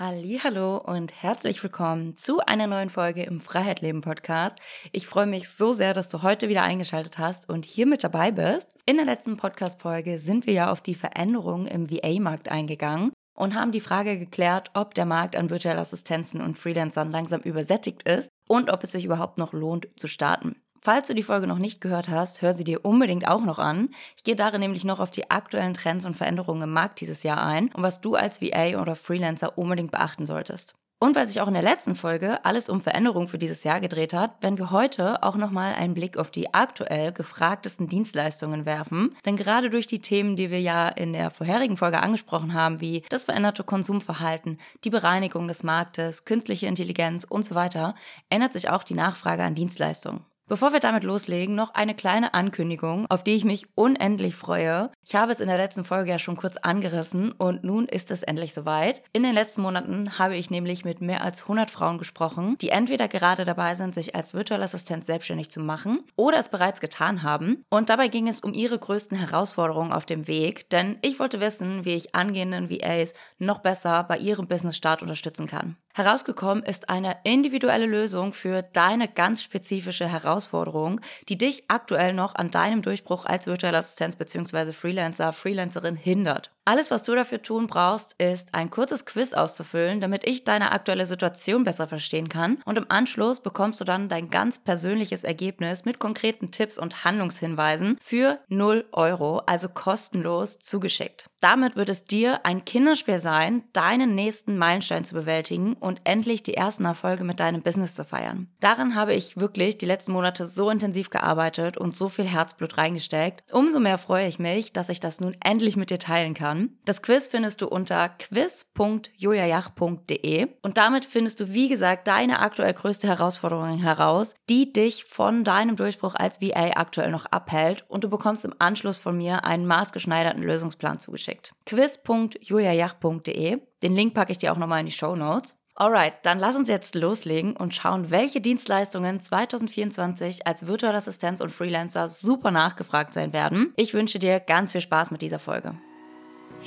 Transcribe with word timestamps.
Hallo 0.00 0.76
und 0.76 1.12
herzlich 1.24 1.60
willkommen 1.60 2.14
zu 2.14 2.38
einer 2.38 2.68
neuen 2.68 2.88
Folge 2.88 3.24
im 3.24 3.40
Freiheit 3.40 3.80
Podcast. 4.00 4.56
Ich 4.92 5.08
freue 5.08 5.26
mich 5.26 5.48
so 5.48 5.72
sehr, 5.72 5.92
dass 5.92 6.08
du 6.08 6.22
heute 6.22 6.48
wieder 6.48 6.62
eingeschaltet 6.62 7.18
hast 7.18 7.48
und 7.48 7.64
hier 7.64 7.84
mit 7.84 8.04
dabei 8.04 8.30
bist. 8.30 8.68
In 8.86 8.94
der 8.94 9.06
letzten 9.06 9.36
Podcast 9.36 9.82
Folge 9.82 10.20
sind 10.20 10.46
wir 10.46 10.52
ja 10.52 10.70
auf 10.70 10.80
die 10.80 10.94
Veränderungen 10.94 11.66
im 11.66 11.90
VA 11.90 12.20
Markt 12.20 12.48
eingegangen 12.48 13.10
und 13.34 13.56
haben 13.56 13.72
die 13.72 13.80
Frage 13.80 14.20
geklärt, 14.20 14.70
ob 14.74 14.94
der 14.94 15.04
Markt 15.04 15.34
an 15.34 15.50
virtuellen 15.50 15.80
Assistenzen 15.80 16.42
und 16.42 16.60
Freelancern 16.60 17.10
langsam 17.10 17.40
übersättigt 17.40 18.04
ist 18.04 18.28
und 18.46 18.70
ob 18.70 18.84
es 18.84 18.92
sich 18.92 19.04
überhaupt 19.04 19.36
noch 19.36 19.52
lohnt 19.52 19.88
zu 19.98 20.06
starten. 20.06 20.62
Falls 20.80 21.08
du 21.08 21.14
die 21.14 21.22
Folge 21.22 21.46
noch 21.46 21.58
nicht 21.58 21.80
gehört 21.80 22.08
hast, 22.08 22.40
hör 22.40 22.52
sie 22.52 22.64
dir 22.64 22.84
unbedingt 22.84 23.26
auch 23.26 23.44
noch 23.44 23.58
an. 23.58 23.90
Ich 24.16 24.24
gehe 24.24 24.36
darin 24.36 24.60
nämlich 24.60 24.84
noch 24.84 25.00
auf 25.00 25.10
die 25.10 25.30
aktuellen 25.30 25.74
Trends 25.74 26.04
und 26.04 26.16
Veränderungen 26.16 26.62
im 26.62 26.72
Markt 26.72 27.00
dieses 27.00 27.22
Jahr 27.24 27.42
ein 27.44 27.70
und 27.72 27.82
was 27.82 28.00
du 28.00 28.14
als 28.14 28.40
VA 28.40 28.80
oder 28.80 28.94
Freelancer 28.94 29.58
unbedingt 29.58 29.90
beachten 29.90 30.26
solltest. 30.26 30.74
Und 31.00 31.14
weil 31.14 31.28
sich 31.28 31.40
auch 31.40 31.46
in 31.46 31.54
der 31.54 31.62
letzten 31.62 31.94
Folge 31.94 32.44
alles 32.44 32.68
um 32.68 32.80
Veränderungen 32.80 33.28
für 33.28 33.38
dieses 33.38 33.62
Jahr 33.62 33.80
gedreht 33.80 34.12
hat, 34.12 34.42
werden 34.42 34.58
wir 34.58 34.72
heute 34.72 35.22
auch 35.22 35.36
nochmal 35.36 35.74
einen 35.74 35.94
Blick 35.94 36.16
auf 36.16 36.32
die 36.32 36.52
aktuell 36.52 37.12
gefragtesten 37.12 37.86
Dienstleistungen 37.86 38.66
werfen. 38.66 39.14
Denn 39.24 39.36
gerade 39.36 39.70
durch 39.70 39.86
die 39.86 40.00
Themen, 40.00 40.34
die 40.34 40.50
wir 40.50 40.60
ja 40.60 40.88
in 40.88 41.12
der 41.12 41.30
vorherigen 41.30 41.76
Folge 41.76 42.00
angesprochen 42.00 42.52
haben, 42.52 42.80
wie 42.80 43.04
das 43.10 43.24
veränderte 43.24 43.62
Konsumverhalten, 43.62 44.58
die 44.82 44.90
Bereinigung 44.90 45.46
des 45.46 45.62
Marktes, 45.62 46.24
künstliche 46.24 46.66
Intelligenz 46.66 47.22
und 47.22 47.44
so 47.44 47.54
weiter, 47.54 47.94
ändert 48.28 48.52
sich 48.52 48.68
auch 48.68 48.82
die 48.82 48.94
Nachfrage 48.94 49.44
an 49.44 49.54
Dienstleistungen. 49.54 50.24
Bevor 50.48 50.72
wir 50.72 50.80
damit 50.80 51.04
loslegen, 51.04 51.54
noch 51.54 51.74
eine 51.74 51.94
kleine 51.94 52.32
Ankündigung, 52.32 53.04
auf 53.10 53.22
die 53.22 53.34
ich 53.34 53.44
mich 53.44 53.66
unendlich 53.74 54.34
freue. 54.34 54.90
Ich 55.04 55.14
habe 55.14 55.30
es 55.30 55.40
in 55.40 55.48
der 55.48 55.58
letzten 55.58 55.84
Folge 55.84 56.10
ja 56.10 56.18
schon 56.18 56.38
kurz 56.38 56.56
angerissen 56.56 57.32
und 57.32 57.64
nun 57.64 57.84
ist 57.84 58.10
es 58.10 58.22
endlich 58.22 58.54
soweit. 58.54 59.02
In 59.12 59.24
den 59.24 59.34
letzten 59.34 59.60
Monaten 59.60 60.18
habe 60.18 60.36
ich 60.36 60.50
nämlich 60.50 60.86
mit 60.86 61.02
mehr 61.02 61.22
als 61.22 61.42
100 61.42 61.70
Frauen 61.70 61.98
gesprochen, 61.98 62.56
die 62.62 62.70
entweder 62.70 63.08
gerade 63.08 63.44
dabei 63.44 63.74
sind, 63.74 63.94
sich 63.94 64.16
als 64.16 64.32
virtuelle 64.32 64.64
Assistent 64.64 65.04
selbstständig 65.04 65.50
zu 65.50 65.60
machen 65.60 66.02
oder 66.16 66.38
es 66.38 66.48
bereits 66.48 66.80
getan 66.80 67.22
haben. 67.22 67.62
Und 67.68 67.90
dabei 67.90 68.08
ging 68.08 68.26
es 68.26 68.40
um 68.40 68.54
ihre 68.54 68.78
größten 68.78 69.18
Herausforderungen 69.18 69.92
auf 69.92 70.06
dem 70.06 70.26
Weg, 70.28 70.70
denn 70.70 70.96
ich 71.02 71.18
wollte 71.18 71.40
wissen, 71.40 71.84
wie 71.84 71.94
ich 71.94 72.14
angehenden 72.14 72.70
VAs 72.70 73.12
noch 73.38 73.58
besser 73.58 74.02
bei 74.04 74.16
ihrem 74.16 74.48
Business-Start 74.48 75.02
unterstützen 75.02 75.46
kann. 75.46 75.76
Herausgekommen 75.98 76.62
ist 76.62 76.90
eine 76.90 77.16
individuelle 77.24 77.86
Lösung 77.86 78.32
für 78.32 78.62
deine 78.62 79.08
ganz 79.08 79.42
spezifische 79.42 80.06
Herausforderung, 80.06 81.00
die 81.28 81.36
dich 81.36 81.64
aktuell 81.66 82.12
noch 82.14 82.36
an 82.36 82.52
deinem 82.52 82.82
Durchbruch 82.82 83.26
als 83.26 83.48
virtuelle 83.48 83.78
Assistenz 83.78 84.14
bzw. 84.14 84.72
Freelancer, 84.72 85.32
Freelancerin 85.32 85.96
hindert. 85.96 86.52
Alles, 86.68 86.90
was 86.90 87.02
du 87.02 87.14
dafür 87.14 87.42
tun 87.42 87.66
brauchst, 87.66 88.12
ist 88.20 88.54
ein 88.54 88.68
kurzes 88.68 89.06
Quiz 89.06 89.32
auszufüllen, 89.32 90.02
damit 90.02 90.24
ich 90.26 90.44
deine 90.44 90.70
aktuelle 90.70 91.06
Situation 91.06 91.64
besser 91.64 91.88
verstehen 91.88 92.28
kann. 92.28 92.58
Und 92.66 92.76
im 92.76 92.90
Anschluss 92.90 93.40
bekommst 93.40 93.80
du 93.80 93.86
dann 93.86 94.10
dein 94.10 94.28
ganz 94.28 94.58
persönliches 94.58 95.24
Ergebnis 95.24 95.86
mit 95.86 95.98
konkreten 95.98 96.50
Tipps 96.50 96.78
und 96.78 97.06
Handlungshinweisen 97.06 97.96
für 98.02 98.38
0 98.48 98.84
Euro, 98.92 99.38
also 99.46 99.70
kostenlos, 99.70 100.58
zugeschickt. 100.58 101.30
Damit 101.40 101.76
wird 101.76 101.88
es 101.88 102.04
dir 102.04 102.44
ein 102.44 102.64
Kinderspiel 102.64 103.18
sein, 103.18 103.64
deinen 103.72 104.14
nächsten 104.14 104.58
Meilenstein 104.58 105.04
zu 105.04 105.14
bewältigen 105.14 105.74
und 105.74 106.02
endlich 106.04 106.42
die 106.42 106.54
ersten 106.54 106.84
Erfolge 106.84 107.24
mit 107.24 107.40
deinem 107.40 107.62
Business 107.62 107.94
zu 107.94 108.04
feiern. 108.04 108.48
Darin 108.60 108.94
habe 108.94 109.14
ich 109.14 109.38
wirklich 109.38 109.78
die 109.78 109.86
letzten 109.86 110.12
Monate 110.12 110.44
so 110.44 110.68
intensiv 110.68 111.08
gearbeitet 111.08 111.78
und 111.78 111.96
so 111.96 112.10
viel 112.10 112.26
Herzblut 112.26 112.76
reingesteckt. 112.76 113.50
Umso 113.52 113.80
mehr 113.80 113.96
freue 113.96 114.28
ich 114.28 114.38
mich, 114.38 114.74
dass 114.74 114.90
ich 114.90 115.00
das 115.00 115.20
nun 115.20 115.34
endlich 115.42 115.76
mit 115.76 115.88
dir 115.88 115.98
teilen 115.98 116.34
kann 116.34 116.58
an. 116.58 116.70
Das 116.84 117.00
Quiz 117.02 117.28
findest 117.28 117.62
du 117.62 117.68
unter 117.68 118.08
quiz.jojajach.de 118.08 120.48
und 120.62 120.78
damit 120.78 121.04
findest 121.04 121.40
du, 121.40 121.52
wie 121.52 121.68
gesagt, 121.68 122.08
deine 122.08 122.40
aktuell 122.40 122.72
größte 122.74 123.06
Herausforderung 123.06 123.78
heraus, 123.78 124.34
die 124.48 124.72
dich 124.72 125.04
von 125.04 125.44
deinem 125.44 125.76
Durchbruch 125.76 126.14
als 126.14 126.40
VA 126.40 126.70
aktuell 126.76 127.10
noch 127.10 127.26
abhält 127.26 127.84
und 127.88 128.04
du 128.04 128.10
bekommst 128.10 128.44
im 128.44 128.54
Anschluss 128.58 128.98
von 128.98 129.16
mir 129.16 129.44
einen 129.44 129.66
maßgeschneiderten 129.66 130.42
Lösungsplan 130.42 130.98
zugeschickt. 130.98 131.27
quiz.juliajach.de. 131.66 133.58
Den 133.82 133.94
Link 133.94 134.14
packe 134.14 134.32
ich 134.32 134.38
dir 134.38 134.52
auch 134.52 134.58
nochmal 134.58 134.80
in 134.80 134.86
die 134.86 134.92
Show 134.92 135.14
Notes. 135.16 135.56
Alright, 135.74 136.14
dann 136.24 136.40
lass 136.40 136.56
uns 136.56 136.68
jetzt 136.68 136.96
loslegen 136.96 137.56
und 137.56 137.72
schauen, 137.72 138.10
welche 138.10 138.40
Dienstleistungen 138.40 139.20
2024 139.20 140.44
als 140.44 140.66
virtuelle 140.66 140.96
Assistenz 140.96 141.40
und 141.40 141.52
Freelancer 141.52 142.08
super 142.08 142.50
nachgefragt 142.50 143.14
sein 143.14 143.32
werden. 143.32 143.72
Ich 143.76 143.94
wünsche 143.94 144.18
dir 144.18 144.40
ganz 144.40 144.72
viel 144.72 144.80
Spaß 144.80 145.12
mit 145.12 145.22
dieser 145.22 145.38
Folge. 145.38 145.78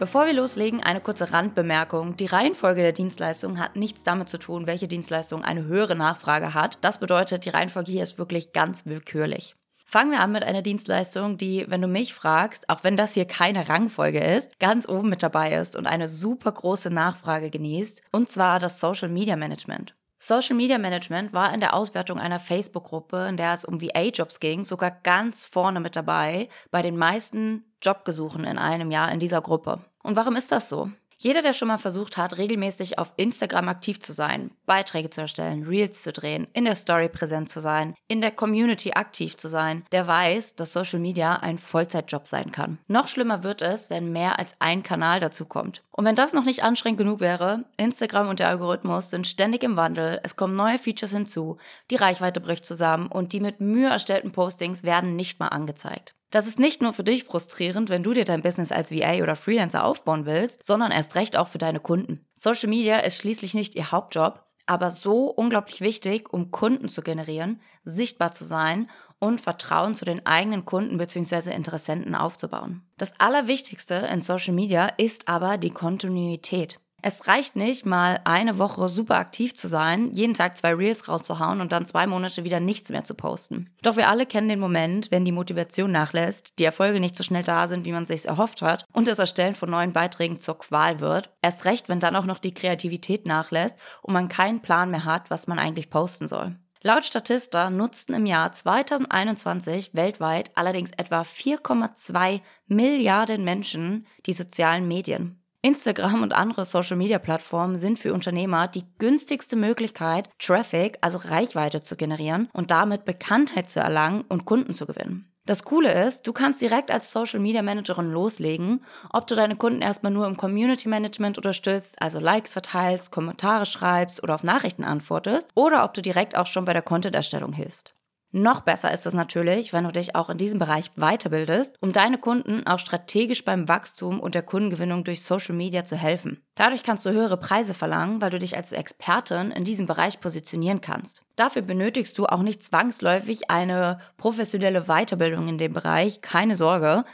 Bevor 0.00 0.24
wir 0.24 0.32
loslegen, 0.32 0.82
eine 0.82 1.02
kurze 1.02 1.30
Randbemerkung. 1.30 2.16
Die 2.16 2.24
Reihenfolge 2.24 2.80
der 2.80 2.92
Dienstleistung 2.92 3.58
hat 3.58 3.76
nichts 3.76 4.02
damit 4.02 4.30
zu 4.30 4.38
tun, 4.38 4.66
welche 4.66 4.88
Dienstleistung 4.88 5.44
eine 5.44 5.66
höhere 5.66 5.94
Nachfrage 5.94 6.54
hat. 6.54 6.78
Das 6.80 7.00
bedeutet, 7.00 7.44
die 7.44 7.50
Reihenfolge 7.50 7.92
hier 7.92 8.02
ist 8.02 8.16
wirklich 8.16 8.54
ganz 8.54 8.86
willkürlich. 8.86 9.56
Fangen 9.84 10.12
wir 10.12 10.20
an 10.20 10.32
mit 10.32 10.42
einer 10.42 10.62
Dienstleistung, 10.62 11.36
die, 11.36 11.66
wenn 11.68 11.82
du 11.82 11.86
mich 11.86 12.14
fragst, 12.14 12.70
auch 12.70 12.82
wenn 12.82 12.96
das 12.96 13.12
hier 13.12 13.26
keine 13.26 13.68
Rangfolge 13.68 14.20
ist, 14.20 14.58
ganz 14.58 14.88
oben 14.88 15.10
mit 15.10 15.22
dabei 15.22 15.52
ist 15.52 15.76
und 15.76 15.86
eine 15.86 16.08
super 16.08 16.52
große 16.52 16.88
Nachfrage 16.88 17.50
genießt, 17.50 18.00
und 18.10 18.30
zwar 18.30 18.58
das 18.58 18.80
Social 18.80 19.10
Media 19.10 19.36
Management. 19.36 19.94
Social 20.18 20.56
Media 20.56 20.78
Management 20.78 21.34
war 21.34 21.52
in 21.52 21.60
der 21.60 21.74
Auswertung 21.74 22.18
einer 22.18 22.38
Facebook-Gruppe, 22.38 23.26
in 23.28 23.36
der 23.36 23.52
es 23.52 23.66
um 23.66 23.82
VA-Jobs 23.82 24.40
ging, 24.40 24.64
sogar 24.64 24.92
ganz 25.02 25.44
vorne 25.44 25.80
mit 25.80 25.94
dabei 25.94 26.48
bei 26.70 26.80
den 26.80 26.96
meisten 26.96 27.64
Jobgesuchen 27.82 28.44
in 28.44 28.56
einem 28.56 28.90
Jahr 28.90 29.12
in 29.12 29.20
dieser 29.20 29.42
Gruppe. 29.42 29.80
Und 30.02 30.16
warum 30.16 30.36
ist 30.36 30.52
das 30.52 30.68
so? 30.68 30.90
Jeder, 31.22 31.42
der 31.42 31.52
schon 31.52 31.68
mal 31.68 31.76
versucht 31.76 32.16
hat, 32.16 32.38
regelmäßig 32.38 32.98
auf 32.98 33.12
Instagram 33.18 33.68
aktiv 33.68 34.00
zu 34.00 34.14
sein, 34.14 34.52
Beiträge 34.64 35.10
zu 35.10 35.20
erstellen, 35.20 35.64
Reels 35.64 36.00
zu 36.00 36.14
drehen, 36.14 36.48
in 36.54 36.64
der 36.64 36.74
Story 36.74 37.10
präsent 37.10 37.50
zu 37.50 37.60
sein, 37.60 37.94
in 38.08 38.22
der 38.22 38.30
Community 38.30 38.92
aktiv 38.92 39.36
zu 39.36 39.48
sein, 39.48 39.84
der 39.92 40.06
weiß, 40.06 40.54
dass 40.54 40.72
Social 40.72 40.98
Media 40.98 41.36
ein 41.36 41.58
Vollzeitjob 41.58 42.26
sein 42.26 42.52
kann. 42.52 42.78
Noch 42.88 43.06
schlimmer 43.06 43.42
wird 43.42 43.60
es, 43.60 43.90
wenn 43.90 44.12
mehr 44.12 44.38
als 44.38 44.54
ein 44.60 44.82
Kanal 44.82 45.20
dazu 45.20 45.44
kommt. 45.44 45.82
Und 45.90 46.06
wenn 46.06 46.16
das 46.16 46.32
noch 46.32 46.46
nicht 46.46 46.64
anstrengend 46.64 46.96
genug 46.96 47.20
wäre, 47.20 47.66
Instagram 47.76 48.30
und 48.30 48.38
der 48.38 48.48
Algorithmus 48.48 49.10
sind 49.10 49.26
ständig 49.26 49.62
im 49.62 49.76
Wandel, 49.76 50.20
es 50.22 50.36
kommen 50.36 50.56
neue 50.56 50.78
Features 50.78 51.12
hinzu, 51.12 51.58
die 51.90 51.96
Reichweite 51.96 52.40
bricht 52.40 52.64
zusammen 52.64 53.08
und 53.08 53.34
die 53.34 53.40
mit 53.40 53.60
Mühe 53.60 53.90
erstellten 53.90 54.32
Postings 54.32 54.84
werden 54.84 55.16
nicht 55.16 55.38
mal 55.38 55.48
angezeigt. 55.48 56.14
Das 56.30 56.46
ist 56.46 56.60
nicht 56.60 56.80
nur 56.80 56.92
für 56.92 57.02
dich 57.02 57.24
frustrierend, 57.24 57.88
wenn 57.88 58.04
du 58.04 58.12
dir 58.12 58.24
dein 58.24 58.42
Business 58.42 58.70
als 58.70 58.92
VA 58.92 59.22
oder 59.22 59.34
Freelancer 59.34 59.84
aufbauen 59.84 60.26
willst, 60.26 60.64
sondern 60.64 60.92
erst 60.92 61.16
recht 61.16 61.36
auch 61.36 61.48
für 61.48 61.58
deine 61.58 61.80
Kunden. 61.80 62.24
Social 62.34 62.68
Media 62.68 62.98
ist 62.98 63.16
schließlich 63.16 63.54
nicht 63.54 63.74
ihr 63.74 63.90
Hauptjob, 63.90 64.44
aber 64.66 64.92
so 64.92 65.24
unglaublich 65.24 65.80
wichtig, 65.80 66.32
um 66.32 66.52
Kunden 66.52 66.88
zu 66.88 67.02
generieren, 67.02 67.60
sichtbar 67.82 68.30
zu 68.30 68.44
sein 68.44 68.88
und 69.18 69.40
Vertrauen 69.40 69.96
zu 69.96 70.04
den 70.04 70.24
eigenen 70.24 70.64
Kunden 70.64 70.98
bzw. 70.98 71.50
Interessenten 71.52 72.14
aufzubauen. 72.14 72.82
Das 72.96 73.18
Allerwichtigste 73.18 73.94
in 73.94 74.20
Social 74.20 74.54
Media 74.54 74.86
ist 74.96 75.26
aber 75.26 75.58
die 75.58 75.70
Kontinuität. 75.70 76.78
Es 77.02 77.26
reicht 77.26 77.56
nicht, 77.56 77.86
mal 77.86 78.20
eine 78.24 78.58
Woche 78.58 78.88
super 78.88 79.16
aktiv 79.16 79.54
zu 79.54 79.68
sein, 79.68 80.12
jeden 80.12 80.34
Tag 80.34 80.56
zwei 80.56 80.74
Reels 80.74 81.08
rauszuhauen 81.08 81.60
und 81.60 81.72
dann 81.72 81.86
zwei 81.86 82.06
Monate 82.06 82.44
wieder 82.44 82.60
nichts 82.60 82.90
mehr 82.90 83.04
zu 83.04 83.14
posten. 83.14 83.70
Doch 83.82 83.96
wir 83.96 84.08
alle 84.08 84.26
kennen 84.26 84.48
den 84.48 84.60
Moment, 84.60 85.10
wenn 85.10 85.24
die 85.24 85.32
Motivation 85.32 85.92
nachlässt, 85.92 86.58
die 86.58 86.64
Erfolge 86.64 87.00
nicht 87.00 87.16
so 87.16 87.22
schnell 87.22 87.42
da 87.42 87.66
sind, 87.66 87.84
wie 87.86 87.92
man 87.92 88.06
sich 88.06 88.26
erhofft 88.26 88.62
hat 88.62 88.84
und 88.92 89.08
das 89.08 89.18
Erstellen 89.18 89.54
von 89.54 89.70
neuen 89.70 89.92
Beiträgen 89.92 90.40
zur 90.40 90.58
Qual 90.58 91.00
wird. 91.00 91.30
Erst 91.42 91.64
recht, 91.64 91.88
wenn 91.88 92.00
dann 92.00 92.16
auch 92.16 92.26
noch 92.26 92.38
die 92.38 92.54
Kreativität 92.54 93.26
nachlässt 93.26 93.76
und 94.02 94.12
man 94.12 94.28
keinen 94.28 94.60
Plan 94.60 94.90
mehr 94.90 95.04
hat, 95.04 95.30
was 95.30 95.46
man 95.46 95.58
eigentlich 95.58 95.90
posten 95.90 96.28
soll. 96.28 96.56
Laut 96.82 97.04
Statista 97.04 97.68
nutzten 97.68 98.14
im 98.14 98.24
Jahr 98.24 98.52
2021 98.52 99.90
weltweit 99.94 100.50
allerdings 100.54 100.92
etwa 100.96 101.20
4,2 101.20 102.40
Milliarden 102.68 103.44
Menschen 103.44 104.06
die 104.24 104.32
sozialen 104.32 104.88
Medien. 104.88 105.39
Instagram 105.62 106.22
und 106.22 106.32
andere 106.32 106.64
Social-Media-Plattformen 106.64 107.76
sind 107.76 107.98
für 107.98 108.14
Unternehmer 108.14 108.66
die 108.66 108.84
günstigste 108.98 109.56
Möglichkeit, 109.56 110.30
Traffic, 110.38 110.96
also 111.02 111.18
Reichweite 111.18 111.82
zu 111.82 111.96
generieren 111.96 112.48
und 112.54 112.70
damit 112.70 113.04
Bekanntheit 113.04 113.68
zu 113.68 113.80
erlangen 113.80 114.22
und 114.22 114.46
Kunden 114.46 114.72
zu 114.72 114.86
gewinnen. 114.86 115.26
Das 115.44 115.64
Coole 115.64 115.92
ist, 116.06 116.26
du 116.26 116.32
kannst 116.32 116.62
direkt 116.62 116.90
als 116.90 117.12
Social 117.12 117.40
Media 117.40 117.60
Managerin 117.60 118.10
loslegen, 118.10 118.84
ob 119.12 119.26
du 119.26 119.34
deine 119.34 119.56
Kunden 119.56 119.82
erstmal 119.82 120.12
nur 120.12 120.26
im 120.26 120.36
Community 120.36 120.88
Management 120.88 121.36
unterstützt, 121.36 122.00
also 122.00 122.20
Likes 122.20 122.52
verteilst, 122.52 123.10
Kommentare 123.10 123.66
schreibst 123.66 124.22
oder 124.22 124.36
auf 124.36 124.44
Nachrichten 124.44 124.84
antwortest, 124.84 125.48
oder 125.54 125.84
ob 125.84 125.92
du 125.92 126.02
direkt 126.02 126.36
auch 126.36 126.46
schon 126.46 126.64
bei 126.64 126.72
der 126.72 126.82
Content-Erstellung 126.82 127.52
hilfst. 127.52 127.94
Noch 128.32 128.60
besser 128.60 128.92
ist 128.92 129.06
es 129.06 129.12
natürlich, 129.12 129.72
wenn 129.72 129.82
du 129.82 129.90
dich 129.90 130.14
auch 130.14 130.30
in 130.30 130.38
diesem 130.38 130.60
Bereich 130.60 130.92
weiterbildest, 130.94 131.74
um 131.80 131.90
deine 131.90 132.16
Kunden 132.16 132.64
auch 132.64 132.78
strategisch 132.78 133.44
beim 133.44 133.68
Wachstum 133.68 134.20
und 134.20 134.36
der 134.36 134.44
Kundengewinnung 134.44 135.02
durch 135.02 135.24
Social 135.24 135.56
Media 135.56 135.84
zu 135.84 135.96
helfen. 135.96 136.40
Dadurch 136.54 136.84
kannst 136.84 137.04
du 137.04 137.10
höhere 137.10 137.38
Preise 137.38 137.74
verlangen, 137.74 138.20
weil 138.20 138.30
du 138.30 138.38
dich 138.38 138.56
als 138.56 138.70
Expertin 138.70 139.50
in 139.50 139.64
diesem 139.64 139.86
Bereich 139.86 140.20
positionieren 140.20 140.80
kannst. 140.80 141.24
Dafür 141.34 141.62
benötigst 141.62 142.16
du 142.18 142.26
auch 142.26 142.42
nicht 142.42 142.62
zwangsläufig 142.62 143.50
eine 143.50 143.98
professionelle 144.16 144.84
Weiterbildung 144.84 145.48
in 145.48 145.58
dem 145.58 145.72
Bereich, 145.72 146.20
keine 146.20 146.54
Sorge. 146.54 147.04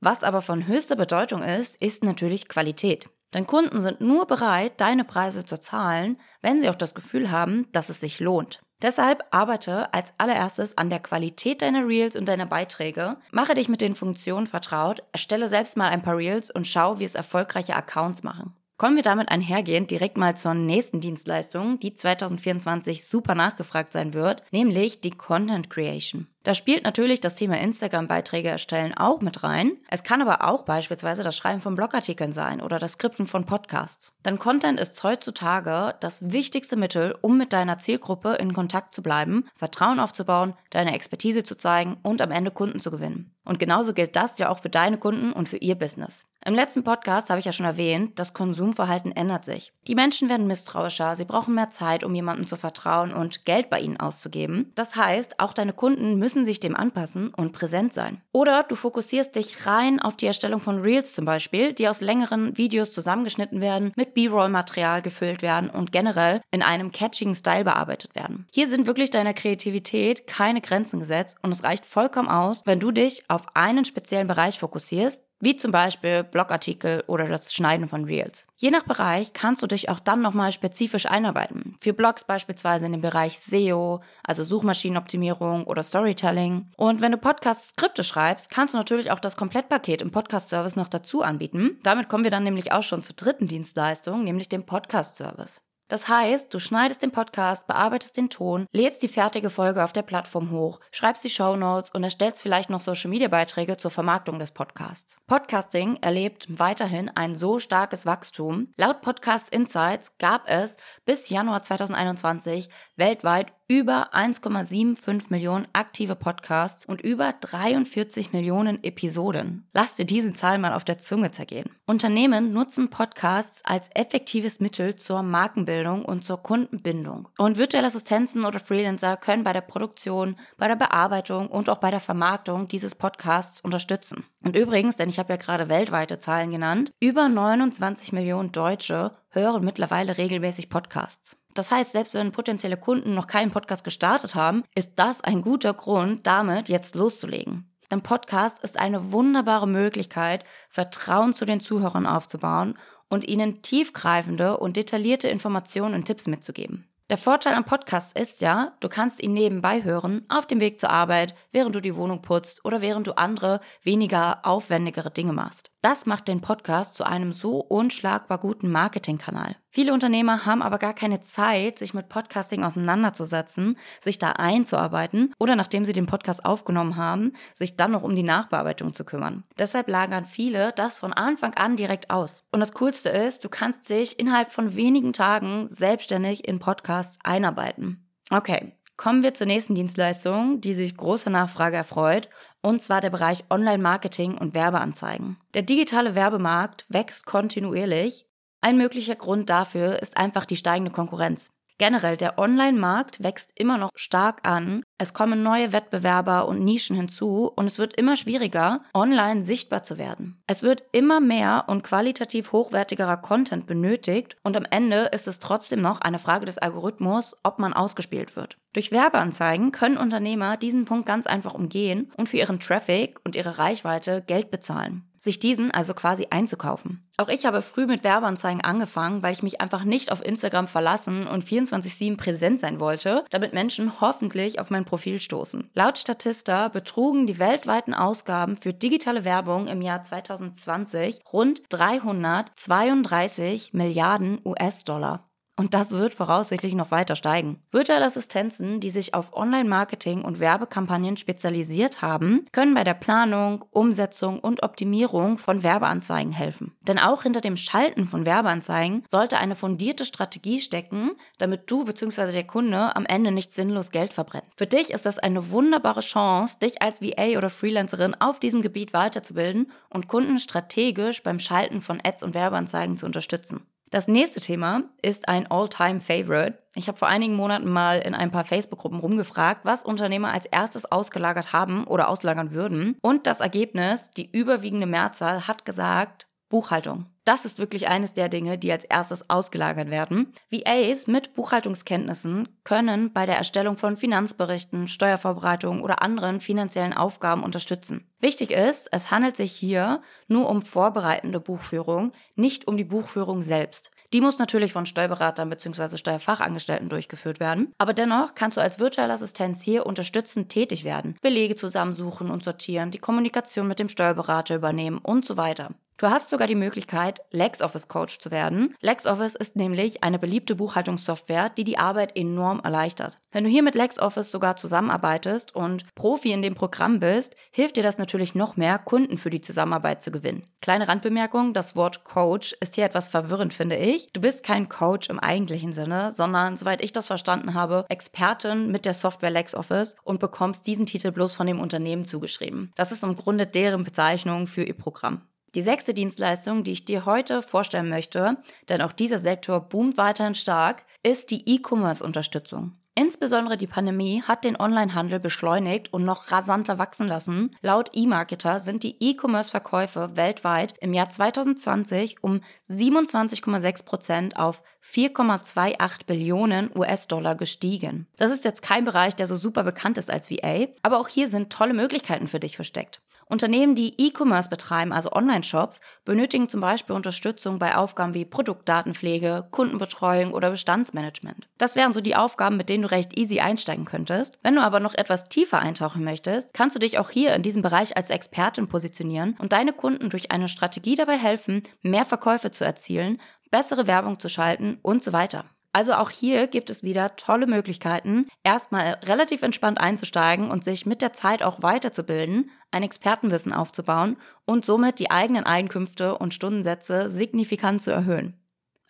Was 0.00 0.22
aber 0.22 0.42
von 0.42 0.66
höchster 0.66 0.96
Bedeutung 0.96 1.42
ist, 1.42 1.80
ist 1.80 2.04
natürlich 2.04 2.46
Qualität. 2.46 3.08
Denn 3.32 3.46
Kunden 3.46 3.80
sind 3.80 4.02
nur 4.02 4.26
bereit, 4.26 4.80
deine 4.82 5.04
Preise 5.04 5.46
zu 5.46 5.58
zahlen, 5.58 6.18
wenn 6.42 6.60
sie 6.60 6.68
auch 6.68 6.74
das 6.74 6.94
Gefühl 6.94 7.30
haben, 7.30 7.66
dass 7.72 7.88
es 7.88 8.00
sich 8.00 8.20
lohnt. 8.20 8.60
Deshalb 8.80 9.24
arbeite 9.32 9.92
als 9.92 10.12
allererstes 10.18 10.78
an 10.78 10.88
der 10.88 11.00
Qualität 11.00 11.62
deiner 11.62 11.86
Reels 11.86 12.14
und 12.14 12.28
deiner 12.28 12.46
Beiträge, 12.46 13.16
mache 13.32 13.54
dich 13.54 13.68
mit 13.68 13.80
den 13.80 13.96
Funktionen 13.96 14.46
vertraut, 14.46 15.02
erstelle 15.12 15.48
selbst 15.48 15.76
mal 15.76 15.88
ein 15.88 16.02
paar 16.02 16.16
Reels 16.16 16.48
und 16.50 16.66
schau, 16.66 17.00
wie 17.00 17.04
es 17.04 17.16
erfolgreiche 17.16 17.74
Accounts 17.74 18.22
machen. 18.22 18.54
Kommen 18.76 18.94
wir 18.94 19.02
damit 19.02 19.30
einhergehend 19.30 19.90
direkt 19.90 20.16
mal 20.16 20.36
zur 20.36 20.54
nächsten 20.54 21.00
Dienstleistung, 21.00 21.80
die 21.80 21.94
2024 21.94 23.04
super 23.04 23.34
nachgefragt 23.34 23.92
sein 23.92 24.14
wird, 24.14 24.44
nämlich 24.52 25.00
die 25.00 25.10
Content 25.10 25.68
Creation. 25.68 26.28
Da 26.44 26.54
spielt 26.54 26.84
natürlich 26.84 27.20
das 27.20 27.34
Thema 27.34 27.58
Instagram-Beiträge 27.58 28.48
erstellen 28.48 28.96
auch 28.96 29.20
mit 29.20 29.42
rein. 29.42 29.72
Es 29.88 30.04
kann 30.04 30.22
aber 30.22 30.48
auch 30.48 30.62
beispielsweise 30.62 31.22
das 31.22 31.36
Schreiben 31.36 31.60
von 31.60 31.74
Blogartikeln 31.74 32.32
sein 32.32 32.60
oder 32.60 32.78
das 32.78 32.92
Skripten 32.92 33.26
von 33.26 33.44
Podcasts. 33.44 34.12
Denn 34.24 34.38
Content 34.38 34.78
ist 34.78 35.02
heutzutage 35.02 35.94
das 36.00 36.30
wichtigste 36.30 36.76
Mittel, 36.76 37.16
um 37.20 37.36
mit 37.36 37.52
deiner 37.52 37.78
Zielgruppe 37.78 38.34
in 38.34 38.54
Kontakt 38.54 38.94
zu 38.94 39.02
bleiben, 39.02 39.46
Vertrauen 39.56 40.00
aufzubauen, 40.00 40.54
deine 40.70 40.94
Expertise 40.94 41.44
zu 41.44 41.56
zeigen 41.56 41.98
und 42.02 42.22
am 42.22 42.30
Ende 42.30 42.50
Kunden 42.50 42.80
zu 42.80 42.90
gewinnen. 42.90 43.34
Und 43.44 43.58
genauso 43.58 43.94
gilt 43.94 44.14
das 44.14 44.38
ja 44.38 44.50
auch 44.50 44.58
für 44.58 44.68
deine 44.68 44.98
Kunden 44.98 45.32
und 45.32 45.48
für 45.48 45.56
ihr 45.56 45.74
Business. 45.74 46.26
Im 46.44 46.54
letzten 46.54 46.84
Podcast 46.84 47.30
habe 47.30 47.40
ich 47.40 47.46
ja 47.46 47.52
schon 47.52 47.66
erwähnt, 47.66 48.18
das 48.18 48.34
Konsumverhalten 48.34 49.10
ändert 49.10 49.44
sich. 49.44 49.72
Die 49.86 49.94
Menschen 49.94 50.28
werden 50.28 50.46
misstrauischer, 50.46 51.16
sie 51.16 51.24
brauchen 51.24 51.54
mehr 51.54 51.70
Zeit, 51.70 52.04
um 52.04 52.14
jemandem 52.14 52.46
zu 52.46 52.56
vertrauen 52.56 53.12
und 53.12 53.44
Geld 53.44 53.70
bei 53.70 53.80
ihnen 53.80 53.98
auszugeben. 53.98 54.70
Das 54.74 54.96
heißt, 54.96 55.40
auch 55.40 55.52
deine 55.52 55.72
Kunden 55.72 56.18
müssen 56.28 56.44
sich 56.44 56.60
dem 56.60 56.76
anpassen 56.76 57.32
und 57.32 57.52
präsent 57.52 57.94
sein. 57.94 58.20
Oder 58.32 58.62
du 58.62 58.74
fokussierst 58.74 59.34
dich 59.34 59.64
rein 59.64 59.98
auf 59.98 60.14
die 60.14 60.26
Erstellung 60.26 60.60
von 60.60 60.78
Reels 60.78 61.14
zum 61.14 61.24
Beispiel, 61.24 61.72
die 61.72 61.88
aus 61.88 62.02
längeren 62.02 62.54
Videos 62.58 62.92
zusammengeschnitten 62.92 63.62
werden, 63.62 63.92
mit 63.96 64.12
B-Roll-Material 64.12 65.00
gefüllt 65.00 65.40
werden 65.40 65.70
und 65.70 65.90
generell 65.90 66.42
in 66.50 66.60
einem 66.60 66.92
catchigen 66.92 67.34
Style 67.34 67.64
bearbeitet 67.64 68.14
werden. 68.14 68.46
Hier 68.52 68.66
sind 68.66 68.86
wirklich 68.86 69.08
deiner 69.08 69.32
Kreativität 69.32 70.26
keine 70.26 70.60
Grenzen 70.60 71.00
gesetzt 71.00 71.38
und 71.40 71.50
es 71.50 71.64
reicht 71.64 71.86
vollkommen 71.86 72.28
aus, 72.28 72.62
wenn 72.66 72.78
du 72.78 72.90
dich 72.90 73.24
auf 73.28 73.46
einen 73.54 73.86
speziellen 73.86 74.28
Bereich 74.28 74.58
fokussierst 74.58 75.22
wie 75.40 75.56
zum 75.56 75.72
Beispiel 75.72 76.24
Blogartikel 76.24 77.04
oder 77.06 77.26
das 77.26 77.52
Schneiden 77.52 77.88
von 77.88 78.04
Reels. 78.04 78.46
Je 78.56 78.70
nach 78.70 78.84
Bereich 78.84 79.32
kannst 79.32 79.62
du 79.62 79.66
dich 79.66 79.88
auch 79.88 80.00
dann 80.00 80.20
nochmal 80.20 80.52
spezifisch 80.52 81.06
einarbeiten. 81.06 81.76
Für 81.80 81.92
Blogs 81.92 82.24
beispielsweise 82.24 82.86
in 82.86 82.92
dem 82.92 83.00
Bereich 83.00 83.38
SEO, 83.38 84.00
also 84.24 84.44
Suchmaschinenoptimierung 84.44 85.64
oder 85.64 85.82
Storytelling. 85.82 86.70
Und 86.76 87.00
wenn 87.00 87.12
du 87.12 87.18
Podcast-Skripte 87.18 88.04
schreibst, 88.04 88.50
kannst 88.50 88.74
du 88.74 88.78
natürlich 88.78 89.10
auch 89.10 89.20
das 89.20 89.36
Komplettpaket 89.36 90.02
im 90.02 90.10
Podcast-Service 90.10 90.76
noch 90.76 90.88
dazu 90.88 91.22
anbieten. 91.22 91.78
Damit 91.82 92.08
kommen 92.08 92.24
wir 92.24 92.30
dann 92.30 92.44
nämlich 92.44 92.72
auch 92.72 92.82
schon 92.82 93.02
zur 93.02 93.14
dritten 93.14 93.46
Dienstleistung, 93.46 94.24
nämlich 94.24 94.48
dem 94.48 94.64
Podcast-Service. 94.64 95.62
Das 95.88 96.06
heißt, 96.06 96.52
du 96.52 96.58
schneidest 96.58 97.02
den 97.02 97.10
Podcast, 97.10 97.66
bearbeitest 97.66 98.16
den 98.16 98.28
Ton, 98.30 98.66
lädst 98.72 99.02
die 99.02 99.08
fertige 99.08 99.50
Folge 99.50 99.82
auf 99.82 99.92
der 99.92 100.02
Plattform 100.02 100.50
hoch, 100.50 100.80
schreibst 100.92 101.24
die 101.24 101.30
Show 101.30 101.56
Notes 101.56 101.90
und 101.92 102.04
erstellst 102.04 102.42
vielleicht 102.42 102.70
noch 102.70 102.80
Social 102.80 103.10
Media 103.10 103.28
Beiträge 103.28 103.78
zur 103.78 103.90
Vermarktung 103.90 104.38
des 104.38 104.52
Podcasts. 104.52 105.16
Podcasting 105.26 105.96
erlebt 106.02 106.46
weiterhin 106.58 107.10
ein 107.14 107.34
so 107.34 107.58
starkes 107.58 108.06
Wachstum. 108.06 108.68
Laut 108.76 109.00
Podcast 109.00 109.50
Insights 109.50 110.16
gab 110.18 110.48
es 110.48 110.76
bis 111.06 111.30
Januar 111.30 111.62
2021 111.62 112.68
weltweit 112.96 113.57
über 113.70 114.14
1,75 114.14 115.26
Millionen 115.28 115.68
aktive 115.74 116.16
Podcasts 116.16 116.86
und 116.86 117.02
über 117.02 117.34
43 117.38 118.32
Millionen 118.32 118.82
Episoden. 118.82 119.68
Lass 119.74 119.94
dir 119.94 120.06
diese 120.06 120.32
Zahl 120.32 120.58
mal 120.58 120.72
auf 120.72 120.84
der 120.84 120.96
Zunge 120.96 121.32
zergehen. 121.32 121.68
Unternehmen 121.86 122.54
nutzen 122.54 122.88
Podcasts 122.88 123.62
als 123.66 123.90
effektives 123.94 124.58
Mittel 124.58 124.96
zur 124.96 125.22
Markenbildung 125.22 126.06
und 126.06 126.24
zur 126.24 126.42
Kundenbindung. 126.42 127.28
Und 127.36 127.58
virtuelle 127.58 127.88
Assistenzen 127.88 128.46
oder 128.46 128.58
Freelancer 128.58 129.18
können 129.18 129.44
bei 129.44 129.52
der 129.52 129.60
Produktion, 129.60 130.36
bei 130.56 130.66
der 130.66 130.76
Bearbeitung 130.76 131.48
und 131.48 131.68
auch 131.68 131.78
bei 131.78 131.90
der 131.90 132.00
Vermarktung 132.00 132.68
dieses 132.68 132.94
Podcasts 132.94 133.60
unterstützen. 133.60 134.24
Und 134.42 134.56
übrigens, 134.56 134.96
denn 134.96 135.10
ich 135.10 135.18
habe 135.18 135.34
ja 135.34 135.36
gerade 135.36 135.68
weltweite 135.68 136.20
Zahlen 136.20 136.50
genannt, 136.50 136.94
über 137.00 137.28
29 137.28 138.12
Millionen 138.12 138.50
Deutsche 138.50 139.12
hören 139.28 139.62
mittlerweile 139.62 140.16
regelmäßig 140.16 140.70
Podcasts. 140.70 141.36
Das 141.58 141.72
heißt, 141.72 141.90
selbst 141.90 142.14
wenn 142.14 142.30
potenzielle 142.30 142.76
Kunden 142.76 143.14
noch 143.14 143.26
keinen 143.26 143.50
Podcast 143.50 143.82
gestartet 143.82 144.36
haben, 144.36 144.62
ist 144.76 144.92
das 144.94 145.22
ein 145.22 145.42
guter 145.42 145.74
Grund, 145.74 146.24
damit 146.24 146.68
jetzt 146.68 146.94
loszulegen. 146.94 147.68
Denn 147.90 148.00
Podcast 148.00 148.62
ist 148.62 148.78
eine 148.78 149.10
wunderbare 149.10 149.66
Möglichkeit, 149.66 150.44
Vertrauen 150.68 151.34
zu 151.34 151.46
den 151.46 151.58
Zuhörern 151.58 152.06
aufzubauen 152.06 152.78
und 153.08 153.26
ihnen 153.26 153.60
tiefgreifende 153.60 154.56
und 154.58 154.76
detaillierte 154.76 155.26
Informationen 155.26 155.96
und 155.96 156.04
Tipps 156.04 156.28
mitzugeben. 156.28 156.88
Der 157.10 157.18
Vorteil 157.18 157.54
am 157.54 157.64
Podcast 157.64 158.16
ist 158.16 158.40
ja, 158.40 158.76
du 158.78 158.88
kannst 158.88 159.20
ihn 159.20 159.32
nebenbei 159.32 159.82
hören, 159.82 160.26
auf 160.28 160.46
dem 160.46 160.60
Weg 160.60 160.78
zur 160.78 160.90
Arbeit, 160.90 161.34
während 161.50 161.74
du 161.74 161.80
die 161.80 161.96
Wohnung 161.96 162.22
putzt 162.22 162.64
oder 162.64 162.82
während 162.82 163.08
du 163.08 163.16
andere, 163.16 163.58
weniger 163.82 164.46
aufwendigere 164.46 165.10
Dinge 165.10 165.32
machst. 165.32 165.72
Das 165.80 166.06
macht 166.06 166.26
den 166.26 166.40
Podcast 166.40 166.96
zu 166.96 167.04
einem 167.04 167.30
so 167.30 167.60
unschlagbar 167.60 168.38
guten 168.38 168.68
Marketingkanal. 168.68 169.54
Viele 169.70 169.92
Unternehmer 169.92 170.44
haben 170.44 170.60
aber 170.60 170.78
gar 170.78 170.92
keine 170.92 171.20
Zeit, 171.20 171.78
sich 171.78 171.94
mit 171.94 172.08
Podcasting 172.08 172.64
auseinanderzusetzen, 172.64 173.78
sich 174.00 174.18
da 174.18 174.32
einzuarbeiten 174.32 175.32
oder 175.38 175.54
nachdem 175.54 175.84
sie 175.84 175.92
den 175.92 176.06
Podcast 176.06 176.44
aufgenommen 176.44 176.96
haben, 176.96 177.34
sich 177.54 177.76
dann 177.76 177.92
noch 177.92 178.02
um 178.02 178.16
die 178.16 178.24
Nachbearbeitung 178.24 178.92
zu 178.92 179.04
kümmern. 179.04 179.44
Deshalb 179.56 179.88
lagern 179.88 180.24
viele 180.24 180.72
das 180.72 180.96
von 180.96 181.12
Anfang 181.12 181.54
an 181.54 181.76
direkt 181.76 182.10
aus. 182.10 182.44
Und 182.50 182.58
das 182.58 182.72
Coolste 182.72 183.10
ist, 183.10 183.44
du 183.44 183.48
kannst 183.48 183.88
dich 183.88 184.18
innerhalb 184.18 184.50
von 184.50 184.74
wenigen 184.74 185.12
Tagen 185.12 185.68
selbstständig 185.68 186.48
in 186.48 186.58
Podcasts 186.58 187.18
einarbeiten. 187.22 188.04
Okay, 188.30 188.72
Kommen 188.98 189.22
wir 189.22 189.32
zur 189.32 189.46
nächsten 189.46 189.76
Dienstleistung, 189.76 190.60
die 190.60 190.74
sich 190.74 190.96
großer 190.96 191.30
Nachfrage 191.30 191.76
erfreut, 191.76 192.28
und 192.62 192.82
zwar 192.82 193.00
der 193.00 193.10
Bereich 193.10 193.44
Online-Marketing 193.48 194.36
und 194.36 194.54
Werbeanzeigen. 194.54 195.38
Der 195.54 195.62
digitale 195.62 196.16
Werbemarkt 196.16 196.84
wächst 196.88 197.24
kontinuierlich. 197.24 198.26
Ein 198.60 198.76
möglicher 198.76 199.14
Grund 199.14 199.50
dafür 199.50 200.02
ist 200.02 200.16
einfach 200.16 200.46
die 200.46 200.56
steigende 200.56 200.90
Konkurrenz. 200.90 201.52
Generell, 201.78 202.16
der 202.16 202.40
Online-Markt 202.40 203.22
wächst 203.22 203.52
immer 203.54 203.78
noch 203.78 203.90
stark 203.94 204.40
an. 204.44 204.82
Es 205.00 205.14
kommen 205.14 205.44
neue 205.44 205.72
Wettbewerber 205.72 206.48
und 206.48 206.64
Nischen 206.64 206.96
hinzu 206.96 207.52
und 207.54 207.66
es 207.66 207.78
wird 207.78 207.94
immer 207.94 208.16
schwieriger, 208.16 208.80
online 208.92 209.44
sichtbar 209.44 209.84
zu 209.84 209.96
werden. 209.96 210.42
Es 210.48 210.64
wird 210.64 210.82
immer 210.90 211.20
mehr 211.20 211.66
und 211.68 211.84
qualitativ 211.84 212.50
hochwertigerer 212.50 213.16
Content 213.18 213.68
benötigt 213.68 214.36
und 214.42 214.56
am 214.56 214.66
Ende 214.68 215.08
ist 215.12 215.28
es 215.28 215.38
trotzdem 215.38 215.80
noch 215.80 216.00
eine 216.00 216.18
Frage 216.18 216.46
des 216.46 216.58
Algorithmus, 216.58 217.36
ob 217.44 217.60
man 217.60 217.74
ausgespielt 217.74 218.34
wird. 218.34 218.58
Durch 218.72 218.90
Werbeanzeigen 218.90 219.70
können 219.70 219.98
Unternehmer 219.98 220.56
diesen 220.56 220.84
Punkt 220.84 221.06
ganz 221.06 221.28
einfach 221.28 221.54
umgehen 221.54 222.12
und 222.16 222.28
für 222.28 222.38
ihren 222.38 222.58
Traffic 222.58 223.20
und 223.24 223.36
ihre 223.36 223.58
Reichweite 223.58 224.24
Geld 224.26 224.50
bezahlen 224.50 225.08
sich 225.18 225.38
diesen 225.38 225.70
also 225.70 225.94
quasi 225.94 226.28
einzukaufen. 226.30 227.04
Auch 227.16 227.28
ich 227.28 227.44
habe 227.44 227.62
früh 227.62 227.86
mit 227.86 228.04
Werbeanzeigen 228.04 228.60
angefangen, 228.60 229.22
weil 229.22 229.32
ich 229.32 229.42
mich 229.42 229.60
einfach 229.60 229.84
nicht 229.84 230.12
auf 230.12 230.24
Instagram 230.24 230.66
verlassen 230.66 231.26
und 231.26 231.44
24/7 231.44 232.16
präsent 232.16 232.60
sein 232.60 232.80
wollte, 232.80 233.24
damit 233.30 233.52
Menschen 233.52 234.00
hoffentlich 234.00 234.60
auf 234.60 234.70
mein 234.70 234.84
Profil 234.88 235.20
stoßen. 235.20 235.70
Laut 235.74 235.98
Statista 235.98 236.68
betrugen 236.68 237.26
die 237.26 237.38
weltweiten 237.38 237.92
Ausgaben 237.92 238.56
für 238.56 238.72
digitale 238.72 239.24
Werbung 239.24 239.68
im 239.68 239.82
Jahr 239.82 240.02
2020 240.02 241.20
rund 241.30 241.62
332 241.68 243.74
Milliarden 243.74 244.40
US-Dollar. 244.44 245.27
Und 245.58 245.74
das 245.74 245.90
wird 245.90 246.14
voraussichtlich 246.14 246.74
noch 246.74 246.92
weiter 246.92 247.16
steigen. 247.16 247.60
Virtuelle 247.72 248.06
Assistenzen, 248.06 248.78
die 248.80 248.90
sich 248.90 249.12
auf 249.12 249.36
Online-Marketing 249.36 250.22
und 250.22 250.38
Werbekampagnen 250.38 251.16
spezialisiert 251.16 252.00
haben, 252.00 252.44
können 252.52 252.74
bei 252.74 252.84
der 252.84 252.94
Planung, 252.94 253.64
Umsetzung 253.70 254.38
und 254.38 254.62
Optimierung 254.62 255.36
von 255.36 255.64
Werbeanzeigen 255.64 256.32
helfen. 256.32 256.72
Denn 256.80 256.98
auch 256.98 257.24
hinter 257.24 257.40
dem 257.40 257.56
Schalten 257.56 258.06
von 258.06 258.24
Werbeanzeigen 258.24 259.02
sollte 259.08 259.38
eine 259.38 259.56
fundierte 259.56 260.04
Strategie 260.04 260.60
stecken, 260.60 261.10
damit 261.38 261.70
du 261.70 261.84
bzw. 261.84 262.30
der 262.30 262.46
Kunde 262.46 262.94
am 262.94 263.04
Ende 263.04 263.32
nicht 263.32 263.52
sinnlos 263.52 263.90
Geld 263.90 264.12
verbrennt. 264.12 264.46
Für 264.56 264.66
dich 264.66 264.90
ist 264.90 265.06
das 265.06 265.18
eine 265.18 265.50
wunderbare 265.50 266.00
Chance, 266.00 266.58
dich 266.62 266.80
als 266.80 267.02
VA 267.02 267.36
oder 267.36 267.50
Freelancerin 267.50 268.14
auf 268.14 268.38
diesem 268.38 268.62
Gebiet 268.62 268.92
weiterzubilden 268.92 269.72
und 269.90 270.06
Kunden 270.06 270.38
strategisch 270.38 271.24
beim 271.24 271.40
Schalten 271.40 271.80
von 271.80 272.00
Ads 272.00 272.22
und 272.22 272.34
Werbeanzeigen 272.34 272.96
zu 272.96 273.06
unterstützen. 273.06 273.66
Das 273.90 274.06
nächste 274.06 274.40
Thema 274.40 274.82
ist 275.00 275.28
ein 275.28 275.46
All-Time-Favorite. 275.50 276.58
Ich 276.74 276.88
habe 276.88 276.98
vor 276.98 277.08
einigen 277.08 277.34
Monaten 277.34 277.70
mal 277.70 278.00
in 278.00 278.14
ein 278.14 278.30
paar 278.30 278.44
Facebook-Gruppen 278.44 279.00
rumgefragt, 279.00 279.64
was 279.64 279.82
Unternehmer 279.82 280.30
als 280.30 280.44
erstes 280.44 280.90
ausgelagert 280.92 281.54
haben 281.54 281.86
oder 281.86 282.10
auslagern 282.10 282.52
würden. 282.52 282.96
Und 283.00 283.26
das 283.26 283.40
Ergebnis, 283.40 284.10
die 284.10 284.30
überwiegende 284.30 284.86
Mehrzahl, 284.86 285.48
hat 285.48 285.64
gesagt 285.64 286.26
Buchhaltung. 286.50 287.06
Das 287.28 287.44
ist 287.44 287.58
wirklich 287.58 287.88
eines 287.88 288.14
der 288.14 288.30
Dinge, 288.30 288.56
die 288.56 288.72
als 288.72 288.84
erstes 288.84 289.28
ausgelagert 289.28 289.90
werden. 289.90 290.32
VAs 290.50 291.08
mit 291.08 291.34
Buchhaltungskenntnissen 291.34 292.48
können 292.64 293.12
bei 293.12 293.26
der 293.26 293.36
Erstellung 293.36 293.76
von 293.76 293.98
Finanzberichten, 293.98 294.88
Steuervorbereitungen 294.88 295.82
oder 295.82 296.00
anderen 296.00 296.40
finanziellen 296.40 296.94
Aufgaben 296.94 297.42
unterstützen. 297.42 298.10
Wichtig 298.18 298.50
ist, 298.50 298.88
es 298.92 299.10
handelt 299.10 299.36
sich 299.36 299.52
hier 299.52 300.00
nur 300.26 300.48
um 300.48 300.62
vorbereitende 300.62 301.38
Buchführung, 301.38 302.12
nicht 302.34 302.66
um 302.66 302.78
die 302.78 302.84
Buchführung 302.84 303.42
selbst. 303.42 303.90
Die 304.14 304.22
muss 304.22 304.38
natürlich 304.38 304.72
von 304.72 304.86
Steuerberatern 304.86 305.50
bzw. 305.50 305.98
Steuerfachangestellten 305.98 306.88
durchgeführt 306.88 307.40
werden. 307.40 307.74
Aber 307.76 307.92
dennoch 307.92 308.36
kannst 308.36 308.56
du 308.56 308.62
als 308.62 308.78
virtuelle 308.78 309.12
Assistenz 309.12 309.60
hier 309.60 309.84
unterstützend 309.84 310.48
tätig 310.48 310.82
werden, 310.82 311.18
Belege 311.20 311.56
zusammensuchen 311.56 312.30
und 312.30 312.42
sortieren, 312.42 312.90
die 312.90 312.96
Kommunikation 312.96 313.68
mit 313.68 313.80
dem 313.80 313.90
Steuerberater 313.90 314.54
übernehmen 314.54 314.96
und 314.96 315.26
so 315.26 315.36
weiter. 315.36 315.74
Du 316.00 316.06
hast 316.06 316.30
sogar 316.30 316.46
die 316.46 316.54
Möglichkeit, 316.54 317.22
LexOffice 317.32 317.88
Coach 317.88 318.20
zu 318.20 318.30
werden. 318.30 318.76
LexOffice 318.80 319.34
ist 319.34 319.56
nämlich 319.56 320.04
eine 320.04 320.20
beliebte 320.20 320.54
Buchhaltungssoftware, 320.54 321.50
die 321.50 321.64
die 321.64 321.76
Arbeit 321.76 322.16
enorm 322.16 322.60
erleichtert. 322.60 323.18
Wenn 323.32 323.42
du 323.42 323.50
hier 323.50 323.64
mit 323.64 323.74
LexOffice 323.74 324.30
sogar 324.30 324.54
zusammenarbeitest 324.54 325.56
und 325.56 325.92
Profi 325.96 326.30
in 326.30 326.40
dem 326.40 326.54
Programm 326.54 327.00
bist, 327.00 327.34
hilft 327.50 327.76
dir 327.76 327.82
das 327.82 327.98
natürlich 327.98 328.36
noch 328.36 328.56
mehr, 328.56 328.78
Kunden 328.78 329.18
für 329.18 329.28
die 329.28 329.40
Zusammenarbeit 329.40 330.00
zu 330.00 330.12
gewinnen. 330.12 330.44
Kleine 330.62 330.86
Randbemerkung, 330.86 331.52
das 331.52 331.74
Wort 331.74 332.04
Coach 332.04 332.54
ist 332.60 332.76
hier 332.76 332.84
etwas 332.84 333.08
verwirrend, 333.08 333.52
finde 333.52 333.74
ich. 333.74 334.08
Du 334.12 334.20
bist 334.20 334.44
kein 334.44 334.68
Coach 334.68 335.10
im 335.10 335.18
eigentlichen 335.18 335.72
Sinne, 335.72 336.12
sondern, 336.12 336.56
soweit 336.56 336.80
ich 336.80 336.92
das 336.92 337.08
verstanden 337.08 337.54
habe, 337.54 337.84
Expertin 337.88 338.70
mit 338.70 338.84
der 338.84 338.94
Software 338.94 339.30
LexOffice 339.30 339.96
und 340.04 340.20
bekommst 340.20 340.68
diesen 340.68 340.86
Titel 340.86 341.10
bloß 341.10 341.34
von 341.34 341.48
dem 341.48 341.58
Unternehmen 341.58 342.04
zugeschrieben. 342.04 342.72
Das 342.76 342.92
ist 342.92 343.02
im 343.02 343.16
Grunde 343.16 343.48
deren 343.48 343.82
Bezeichnung 343.82 344.46
für 344.46 344.62
ihr 344.62 344.78
Programm. 344.78 345.27
Die 345.54 345.62
sechste 345.62 345.94
Dienstleistung, 345.94 346.62
die 346.62 346.72
ich 346.72 346.84
dir 346.84 347.06
heute 347.06 347.42
vorstellen 347.42 347.88
möchte, 347.88 348.36
denn 348.68 348.82
auch 348.82 348.92
dieser 348.92 349.18
Sektor 349.18 349.60
boomt 349.60 349.96
weiterhin 349.96 350.34
stark, 350.34 350.84
ist 351.02 351.30
die 351.30 351.48
E-Commerce-Unterstützung. 351.48 352.78
Insbesondere 353.00 353.56
die 353.56 353.68
Pandemie 353.68 354.22
hat 354.22 354.42
den 354.42 354.60
Onlinehandel 354.60 355.20
beschleunigt 355.20 355.92
und 355.92 356.04
noch 356.04 356.32
rasanter 356.32 356.78
wachsen 356.78 357.06
lassen. 357.06 357.54
Laut 357.60 357.94
eMarketer 357.94 358.58
sind 358.58 358.82
die 358.82 358.96
E-Commerce-Verkäufe 358.98 360.16
weltweit 360.16 360.74
im 360.80 360.92
Jahr 360.92 361.08
2020 361.08 362.24
um 362.24 362.40
27,6 362.68 363.84
Prozent 363.84 364.36
auf 364.36 364.64
4,28 364.84 366.06
Billionen 366.06 366.70
US-Dollar 366.74 367.36
gestiegen. 367.36 368.08
Das 368.16 368.32
ist 368.32 368.44
jetzt 368.44 368.62
kein 368.62 368.84
Bereich, 368.84 369.14
der 369.14 369.28
so 369.28 369.36
super 369.36 369.62
bekannt 369.62 369.96
ist 369.96 370.10
als 370.10 370.28
VA, 370.28 370.66
aber 370.82 370.98
auch 370.98 371.06
hier 371.06 371.28
sind 371.28 371.52
tolle 371.52 371.74
Möglichkeiten 371.74 372.26
für 372.26 372.40
dich 372.40 372.56
versteckt. 372.56 373.00
Unternehmen, 373.28 373.74
die 373.74 373.94
E-Commerce 373.98 374.48
betreiben, 374.48 374.92
also 374.92 375.12
Online-Shops, 375.12 375.80
benötigen 376.04 376.48
zum 376.48 376.60
Beispiel 376.60 376.96
Unterstützung 376.96 377.58
bei 377.58 377.76
Aufgaben 377.76 378.14
wie 378.14 378.24
Produktdatenpflege, 378.24 379.48
Kundenbetreuung 379.50 380.32
oder 380.32 380.50
Bestandsmanagement. 380.50 381.48
Das 381.58 381.76
wären 381.76 381.92
so 381.92 382.00
die 382.00 382.16
Aufgaben, 382.16 382.56
mit 382.56 382.68
denen 382.68 382.82
du 382.82 382.90
recht 382.90 383.18
easy 383.18 383.40
einsteigen 383.40 383.84
könntest. 383.84 384.38
Wenn 384.42 384.54
du 384.54 384.62
aber 384.62 384.80
noch 384.80 384.94
etwas 384.94 385.28
tiefer 385.28 385.58
eintauchen 385.58 386.04
möchtest, 386.04 386.52
kannst 386.54 386.76
du 386.76 386.80
dich 386.80 386.98
auch 386.98 387.10
hier 387.10 387.34
in 387.34 387.42
diesem 387.42 387.62
Bereich 387.62 387.96
als 387.96 388.10
Expertin 388.10 388.68
positionieren 388.68 389.36
und 389.38 389.52
deine 389.52 389.72
Kunden 389.72 390.10
durch 390.10 390.30
eine 390.30 390.48
Strategie 390.48 390.94
dabei 390.94 391.18
helfen, 391.18 391.62
mehr 391.82 392.04
Verkäufe 392.04 392.50
zu 392.50 392.64
erzielen, 392.64 393.20
bessere 393.50 393.86
Werbung 393.86 394.20
zu 394.20 394.28
schalten 394.28 394.78
und 394.82 395.02
so 395.02 395.12
weiter. 395.12 395.44
Also 395.78 395.92
auch 395.92 396.10
hier 396.10 396.48
gibt 396.48 396.70
es 396.70 396.82
wieder 396.82 397.14
tolle 397.14 397.46
Möglichkeiten, 397.46 398.26
erstmal 398.42 398.98
relativ 399.04 399.42
entspannt 399.42 399.78
einzusteigen 399.78 400.50
und 400.50 400.64
sich 400.64 400.86
mit 400.86 401.02
der 401.02 401.12
Zeit 401.12 401.40
auch 401.40 401.62
weiterzubilden, 401.62 402.50
ein 402.72 402.82
Expertenwissen 402.82 403.52
aufzubauen 403.52 404.16
und 404.44 404.66
somit 404.66 404.98
die 404.98 405.12
eigenen 405.12 405.44
Einkünfte 405.44 406.18
und 406.18 406.34
Stundensätze 406.34 407.12
signifikant 407.12 407.80
zu 407.80 407.92
erhöhen. 407.92 408.34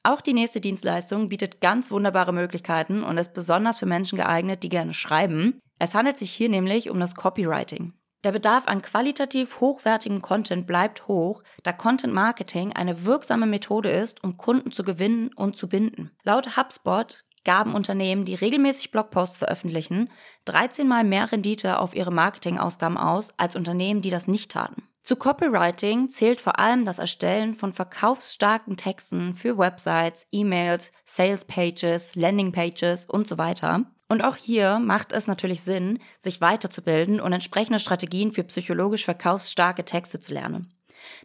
Auch 0.02 0.22
die 0.22 0.32
nächste 0.32 0.62
Dienstleistung 0.62 1.28
bietet 1.28 1.60
ganz 1.60 1.90
wunderbare 1.90 2.32
Möglichkeiten 2.32 3.04
und 3.04 3.18
ist 3.18 3.34
besonders 3.34 3.76
für 3.76 3.84
Menschen 3.84 4.16
geeignet, 4.16 4.62
die 4.62 4.70
gerne 4.70 4.94
schreiben. 4.94 5.60
Es 5.78 5.94
handelt 5.94 6.18
sich 6.18 6.30
hier 6.30 6.48
nämlich 6.48 6.88
um 6.88 6.98
das 6.98 7.14
Copywriting. 7.14 7.92
Der 8.24 8.32
Bedarf 8.32 8.66
an 8.66 8.82
qualitativ 8.82 9.60
hochwertigem 9.60 10.22
Content 10.22 10.66
bleibt 10.66 11.06
hoch, 11.06 11.44
da 11.62 11.72
Content 11.72 12.12
Marketing 12.12 12.72
eine 12.72 13.04
wirksame 13.04 13.46
Methode 13.46 13.90
ist, 13.90 14.24
um 14.24 14.36
Kunden 14.36 14.72
zu 14.72 14.82
gewinnen 14.82 15.30
und 15.36 15.56
zu 15.56 15.68
binden. 15.68 16.10
Laut 16.24 16.56
HubSpot 16.56 17.24
gaben 17.44 17.74
Unternehmen, 17.74 18.24
die 18.24 18.34
regelmäßig 18.34 18.90
Blogposts 18.90 19.38
veröffentlichen, 19.38 20.10
13 20.46 20.88
mal 20.88 21.04
mehr 21.04 21.30
Rendite 21.30 21.78
auf 21.78 21.94
ihre 21.94 22.10
Marketingausgaben 22.10 22.98
aus 22.98 23.32
als 23.36 23.54
Unternehmen, 23.54 24.02
die 24.02 24.10
das 24.10 24.26
nicht 24.26 24.50
taten. 24.50 24.82
Zu 25.04 25.16
Copywriting 25.16 26.10
zählt 26.10 26.40
vor 26.40 26.58
allem 26.58 26.84
das 26.84 26.98
Erstellen 26.98 27.54
von 27.54 27.72
verkaufsstarken 27.72 28.76
Texten 28.76 29.34
für 29.34 29.56
Websites, 29.56 30.26
E-Mails, 30.32 30.92
Sales 31.06 31.44
Pages, 31.46 32.14
Landing 32.16 32.52
Pages 32.52 33.06
und 33.06 33.26
so 33.26 33.38
weiter. 33.38 33.86
Und 34.08 34.22
auch 34.22 34.36
hier 34.36 34.78
macht 34.78 35.12
es 35.12 35.26
natürlich 35.26 35.62
Sinn, 35.62 35.98
sich 36.18 36.40
weiterzubilden 36.40 37.20
und 37.20 37.32
entsprechende 37.32 37.78
Strategien 37.78 38.32
für 38.32 38.44
psychologisch 38.44 39.04
verkaufsstarke 39.04 39.84
Texte 39.84 40.18
zu 40.18 40.32
lernen. 40.32 40.72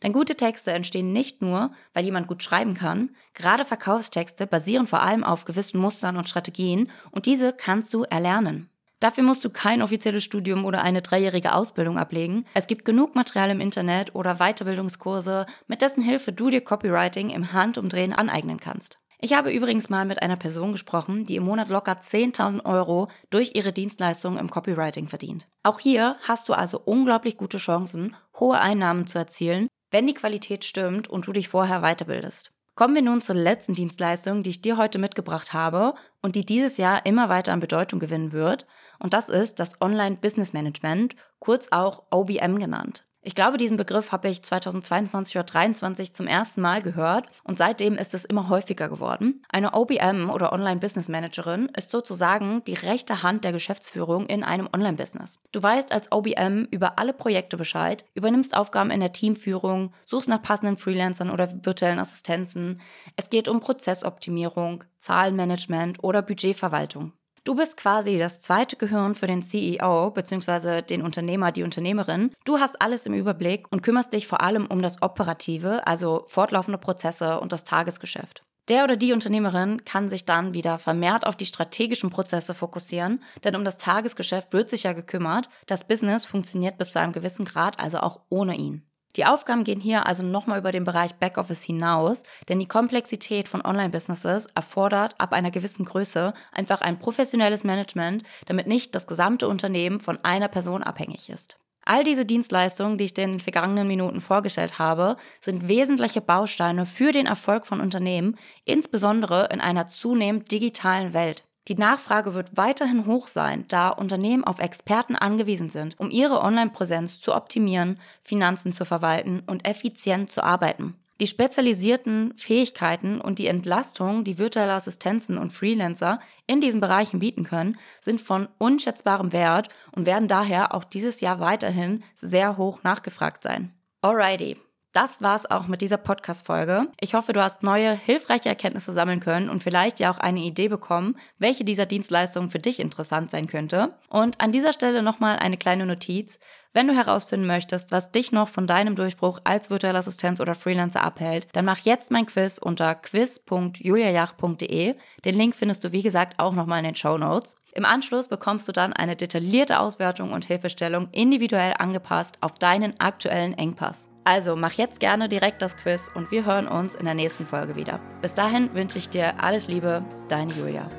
Denn 0.01 0.13
gute 0.13 0.35
Texte 0.35 0.71
entstehen 0.71 1.11
nicht 1.13 1.41
nur, 1.41 1.71
weil 1.93 2.05
jemand 2.05 2.27
gut 2.27 2.43
schreiben 2.43 2.73
kann. 2.73 3.15
Gerade 3.33 3.65
Verkaufstexte 3.65 4.47
basieren 4.47 4.87
vor 4.87 5.01
allem 5.01 5.23
auf 5.23 5.45
gewissen 5.45 5.79
Mustern 5.79 6.17
und 6.17 6.29
Strategien 6.29 6.91
und 7.11 7.25
diese 7.25 7.53
kannst 7.53 7.93
du 7.93 8.03
erlernen. 8.03 8.69
Dafür 8.99 9.23
musst 9.23 9.43
du 9.43 9.49
kein 9.49 9.81
offizielles 9.81 10.23
Studium 10.23 10.63
oder 10.63 10.81
eine 10.81 11.01
dreijährige 11.01 11.53
Ausbildung 11.53 11.97
ablegen. 11.97 12.45
Es 12.53 12.67
gibt 12.67 12.85
genug 12.85 13.15
Material 13.15 13.49
im 13.49 13.59
Internet 13.59 14.15
oder 14.15 14.35
Weiterbildungskurse, 14.35 15.45
mit 15.67 15.81
dessen 15.81 16.01
Hilfe 16.01 16.31
du 16.31 16.49
dir 16.49 16.61
Copywriting 16.61 17.29
im 17.29 17.51
Handumdrehen 17.51 18.13
aneignen 18.13 18.61
kannst. 18.61 18.99
Ich 19.23 19.31
habe 19.31 19.53
übrigens 19.53 19.89
mal 19.89 20.03
mit 20.03 20.21
einer 20.21 20.35
Person 20.35 20.73
gesprochen, 20.73 21.23
die 21.23 21.37
im 21.37 21.43
Monat 21.43 21.69
locker 21.69 21.93
10.000 21.93 22.65
Euro 22.65 23.07
durch 23.29 23.51
ihre 23.55 23.71
Dienstleistungen 23.71 24.37
im 24.37 24.49
Copywriting 24.49 25.07
verdient. 25.07 25.47
Auch 25.63 25.79
hier 25.79 26.17
hast 26.23 26.49
du 26.49 26.53
also 26.53 26.81
unglaublich 26.83 27.37
gute 27.37 27.57
Chancen, 27.57 28.17
hohe 28.37 28.59
Einnahmen 28.59 29.07
zu 29.07 29.17
erzielen, 29.17 29.69
wenn 29.91 30.07
die 30.07 30.13
Qualität 30.13 30.65
stimmt 30.65 31.07
und 31.07 31.25
du 31.25 31.31
dich 31.31 31.47
vorher 31.47 31.79
weiterbildest. 31.79 32.51
Kommen 32.75 32.95
wir 32.95 33.01
nun 33.01 33.21
zur 33.21 33.35
letzten 33.35 33.75
Dienstleistung, 33.75 34.43
die 34.43 34.49
ich 34.49 34.61
dir 34.61 34.75
heute 34.75 34.99
mitgebracht 34.99 35.53
habe 35.53 35.93
und 36.21 36.35
die 36.35 36.45
dieses 36.45 36.75
Jahr 36.75 37.05
immer 37.05 37.29
weiter 37.29 37.53
an 37.53 37.61
Bedeutung 37.61 38.01
gewinnen 38.01 38.33
wird. 38.33 38.67
Und 38.99 39.13
das 39.13 39.29
ist 39.29 39.57
das 39.57 39.79
Online 39.79 40.17
Business 40.17 40.51
Management, 40.51 41.15
kurz 41.39 41.69
auch 41.71 42.03
OBM 42.11 42.59
genannt. 42.59 43.05
Ich 43.25 43.35
glaube, 43.35 43.55
diesen 43.55 43.77
Begriff 43.77 44.11
habe 44.11 44.27
ich 44.27 44.43
2022 44.43 45.37
oder 45.37 45.47
2023 45.47 46.13
zum 46.13 46.27
ersten 46.27 46.59
Mal 46.59 46.81
gehört 46.81 47.25
und 47.45 47.57
seitdem 47.57 47.95
ist 47.95 48.13
es 48.13 48.25
immer 48.25 48.49
häufiger 48.49 48.89
geworden. 48.89 49.41
Eine 49.47 49.73
OBM 49.73 50.29
oder 50.29 50.51
Online 50.51 50.81
Business 50.81 51.07
Managerin 51.07 51.69
ist 51.77 51.89
sozusagen 51.89 52.65
die 52.65 52.73
rechte 52.73 53.23
Hand 53.23 53.45
der 53.45 53.53
Geschäftsführung 53.53 54.25
in 54.25 54.43
einem 54.43 54.67
Online-Business. 54.73 55.39
Du 55.53 55.63
weißt 55.63 55.93
als 55.93 56.11
OBM 56.11 56.67
über 56.69 56.99
alle 56.99 57.13
Projekte 57.13 57.55
Bescheid, 57.55 58.03
übernimmst 58.13 58.57
Aufgaben 58.57 58.91
in 58.91 58.99
der 58.99 59.13
Teamführung, 59.13 59.93
suchst 60.05 60.27
nach 60.27 60.41
passenden 60.41 60.75
Freelancern 60.75 61.29
oder 61.29 61.49
virtuellen 61.65 61.99
Assistenzen. 61.99 62.81
Es 63.15 63.29
geht 63.29 63.47
um 63.47 63.61
Prozessoptimierung, 63.61 64.83
Zahlenmanagement 64.99 66.03
oder 66.03 66.21
Budgetverwaltung. 66.21 67.13
Du 67.45 67.55
bist 67.55 67.75
quasi 67.75 68.17
das 68.17 68.39
zweite 68.39 68.77
Gehirn 68.77 69.15
für 69.15 69.27
den 69.27 69.43
CEO 69.43 70.11
bzw. 70.11 70.81
den 70.81 71.01
Unternehmer, 71.01 71.51
die 71.51 71.63
Unternehmerin. 71.63 72.29
Du 72.45 72.59
hast 72.59 72.81
alles 72.81 73.05
im 73.05 73.13
Überblick 73.13 73.69
und 73.69 73.83
kümmerst 73.83 74.13
dich 74.13 74.27
vor 74.27 74.39
allem 74.39 74.65
um 74.67 74.81
das 74.81 75.01
Operative, 75.01 75.85
also 75.85 76.23
fortlaufende 76.29 76.77
Prozesse 76.77 77.41
und 77.41 77.51
das 77.51 77.65
Tagesgeschäft. 77.65 78.43
Der 78.69 78.85
oder 78.85 78.95
die 78.95 79.11
Unternehmerin 79.11 79.83
kann 79.83 80.09
sich 80.09 80.23
dann 80.23 80.53
wieder 80.53 80.79
vermehrt 80.79 81.27
auf 81.27 81.35
die 81.35 81.45
strategischen 81.45 82.11
Prozesse 82.11 82.53
fokussieren, 82.53 83.21
denn 83.43 83.57
um 83.57 83.65
das 83.65 83.75
Tagesgeschäft 83.75 84.53
wird 84.53 84.69
sich 84.69 84.83
ja 84.83 84.93
gekümmert. 84.93 85.49
Das 85.67 85.85
Business 85.85 86.23
funktioniert 86.23 86.77
bis 86.77 86.93
zu 86.93 87.01
einem 87.01 87.11
gewissen 87.11 87.43
Grad 87.43 87.77
also 87.77 87.97
auch 87.97 88.21
ohne 88.29 88.55
ihn. 88.55 88.87
Die 89.15 89.25
Aufgaben 89.25 89.63
gehen 89.63 89.79
hier 89.79 90.07
also 90.07 90.23
nochmal 90.23 90.59
über 90.59 90.71
den 90.71 90.85
Bereich 90.85 91.13
Backoffice 91.15 91.61
hinaus, 91.61 92.23
denn 92.49 92.59
die 92.59 92.67
Komplexität 92.67 93.47
von 93.47 93.63
Online-Businesses 93.63 94.47
erfordert 94.55 95.13
ab 95.19 95.33
einer 95.33 95.51
gewissen 95.51 95.85
Größe 95.85 96.33
einfach 96.51 96.81
ein 96.81 96.97
professionelles 96.97 97.63
Management, 97.63 98.23
damit 98.47 98.65
nicht 98.65 98.95
das 98.95 99.05
gesamte 99.05 99.47
Unternehmen 99.47 99.99
von 99.99 100.17
einer 100.23 100.47
Person 100.47 100.81
abhängig 100.81 101.29
ist. 101.29 101.57
All 101.85 102.03
diese 102.03 102.25
Dienstleistungen, 102.25 102.97
die 102.97 103.03
ich 103.03 103.13
dir 103.13 103.25
in 103.25 103.31
den 103.31 103.39
vergangenen 103.39 103.87
Minuten 103.87 104.21
vorgestellt 104.21 104.79
habe, 104.79 105.17
sind 105.41 105.67
wesentliche 105.67 106.21
Bausteine 106.21 106.85
für 106.85 107.11
den 107.11 107.25
Erfolg 107.25 107.67
von 107.67 107.81
Unternehmen, 107.81 108.37
insbesondere 108.63 109.49
in 109.51 109.59
einer 109.59 109.87
zunehmend 109.87 110.49
digitalen 110.49 111.13
Welt. 111.13 111.43
Die 111.69 111.75
Nachfrage 111.75 112.33
wird 112.33 112.57
weiterhin 112.57 113.05
hoch 113.05 113.27
sein, 113.27 113.65
da 113.69 113.89
Unternehmen 113.89 114.43
auf 114.43 114.59
Experten 114.59 115.15
angewiesen 115.15 115.69
sind, 115.69 115.97
um 115.97 116.09
ihre 116.09 116.41
Online-Präsenz 116.41 117.21
zu 117.21 117.33
optimieren, 117.33 117.99
Finanzen 118.21 118.73
zu 118.73 118.83
verwalten 118.83 119.43
und 119.47 119.65
effizient 119.65 120.29
zu 120.29 120.43
arbeiten. 120.43 120.95
Die 121.21 121.27
spezialisierten 121.27 122.33
Fähigkeiten 122.37 123.21
und 123.21 123.39
die 123.39 123.47
Entlastung, 123.47 124.25
die 124.25 124.39
virtuelle 124.39 124.73
Assistenzen 124.73 125.37
und 125.37 125.53
Freelancer 125.53 126.19
in 126.47 126.59
diesen 126.59 126.81
Bereichen 126.81 127.19
bieten 127.19 127.43
können, 127.43 127.77
sind 128.01 128.19
von 128.19 128.49
unschätzbarem 128.57 129.31
Wert 129.31 129.69
und 129.95 130.05
werden 130.05 130.27
daher 130.27 130.73
auch 130.75 130.83
dieses 130.83 131.21
Jahr 131.21 131.39
weiterhin 131.39 132.03
sehr 132.15 132.57
hoch 132.57 132.83
nachgefragt 132.83 133.43
sein. 133.43 133.71
Alrighty, 134.01 134.57
das 134.93 135.21
war's 135.21 135.49
auch 135.49 135.67
mit 135.67 135.81
dieser 135.81 135.97
Podcast-Folge. 135.97 136.87
Ich 137.01 137.15
hoffe, 137.15 137.33
du 137.33 137.41
hast 137.41 137.63
neue, 137.63 137.93
hilfreiche 137.93 138.49
Erkenntnisse 138.49 138.93
sammeln 138.93 139.19
können 139.19 139.49
und 139.49 139.63
vielleicht 139.63 139.99
ja 139.99 140.11
auch 140.11 140.19
eine 140.19 140.41
Idee 140.41 140.67
bekommen, 140.67 141.17
welche 141.39 141.65
dieser 141.65 141.87
Dienstleistungen 141.87 142.51
für 142.51 142.59
dich 142.59 142.79
interessant 142.79 143.31
sein 143.31 143.47
könnte. 143.47 143.95
Und 144.09 144.39
an 144.39 144.51
dieser 144.51 144.71
Stelle 144.71 145.01
nochmal 145.01 145.39
eine 145.39 145.57
kleine 145.57 145.87
Notiz. 145.87 146.37
Wenn 146.73 146.87
du 146.87 146.95
herausfinden 146.95 147.47
möchtest, 147.47 147.91
was 147.91 148.11
dich 148.11 148.31
noch 148.31 148.47
von 148.47 148.67
deinem 148.67 148.95
Durchbruch 148.95 149.39
als 149.43 149.69
virtuelle 149.69 149.97
Assistenz 149.97 150.39
oder 150.39 150.55
Freelancer 150.55 151.03
abhält, 151.03 151.47
dann 151.53 151.65
mach 151.65 151.79
jetzt 151.79 152.11
mein 152.11 152.27
Quiz 152.27 152.59
unter 152.59 152.95
quiz.juliajach.de. 152.95 154.95
Den 155.25 155.35
Link 155.35 155.55
findest 155.55 155.83
du, 155.83 155.91
wie 155.91 156.03
gesagt, 156.03 156.39
auch 156.39 156.53
nochmal 156.53 156.79
in 156.79 156.85
den 156.85 156.95
Show 156.95 157.17
Notes. 157.17 157.55
Im 157.73 157.85
Anschluss 157.85 158.27
bekommst 158.27 158.67
du 158.67 158.71
dann 158.71 158.93
eine 158.93 159.15
detaillierte 159.15 159.79
Auswertung 159.79 160.31
und 160.31 160.45
Hilfestellung 160.45 161.09
individuell 161.11 161.73
angepasst 161.79 162.37
auf 162.41 162.53
deinen 162.53 162.99
aktuellen 162.99 163.55
Engpass. 163.55 164.07
Also 164.23 164.55
mach 164.55 164.73
jetzt 164.73 164.99
gerne 164.99 165.27
direkt 165.27 165.61
das 165.61 165.75
Quiz 165.75 166.09
und 166.13 166.31
wir 166.31 166.45
hören 166.45 166.67
uns 166.67 166.95
in 166.95 167.05
der 167.05 167.13
nächsten 167.13 167.45
Folge 167.45 167.75
wieder. 167.75 167.99
Bis 168.21 168.33
dahin 168.33 168.73
wünsche 168.73 168.97
ich 168.97 169.09
dir 169.09 169.43
alles 169.43 169.67
Liebe, 169.67 170.03
deine 170.29 170.53
Julia. 170.53 170.89